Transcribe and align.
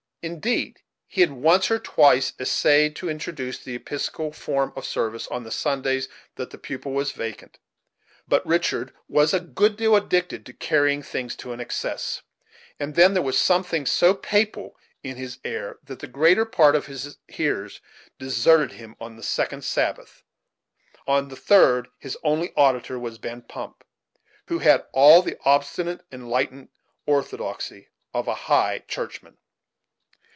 Indeed, 0.23 0.83
he 1.07 1.21
had 1.21 1.31
once 1.31 1.71
or 1.71 1.79
twice 1.79 2.33
essayed 2.39 2.95
to 2.97 3.09
introduce 3.09 3.57
the 3.57 3.73
Episcopal 3.73 4.31
form 4.31 4.71
of 4.75 4.85
service, 4.85 5.27
on 5.29 5.41
the 5.43 5.49
Sundays 5.49 6.09
that 6.35 6.51
the 6.51 6.59
pulpit 6.59 6.91
was 6.93 7.11
vacant; 7.11 7.57
but 8.27 8.45
Richard 8.45 8.93
was 9.07 9.33
a 9.33 9.39
good 9.39 9.75
deal 9.77 9.95
addicted 9.95 10.45
to 10.45 10.53
carrying 10.53 11.01
things 11.01 11.35
to 11.37 11.53
an 11.53 11.59
excess, 11.59 12.21
and 12.79 12.93
then 12.93 13.15
there 13.15 13.23
was 13.23 13.39
some 13.39 13.63
thing 13.63 13.87
so 13.87 14.13
papal 14.13 14.77
in 15.01 15.15
his 15.15 15.39
air 15.43 15.79
that 15.85 15.97
the 15.97 16.05
greater 16.05 16.45
part 16.45 16.75
of 16.75 16.85
his 16.85 17.17
hearers 17.27 17.81
deserted 18.19 18.73
him 18.73 18.95
on 19.01 19.15
the 19.15 19.23
second 19.23 19.63
Sabbath 19.63 20.21
on 21.07 21.29
the 21.29 21.35
third 21.35 21.87
his 21.97 22.15
only 22.21 22.53
auditor 22.55 22.99
was 22.99 23.17
Ben 23.17 23.41
Pump, 23.41 23.83
who 24.49 24.59
had 24.59 24.85
all 24.91 25.23
the 25.23 25.39
obstinate 25.45 26.01
and 26.11 26.21
enlightened 26.21 26.69
orthodoxy 27.07 27.89
of 28.13 28.27
a 28.27 28.35
high 28.35 28.83
churchman. 28.87 29.39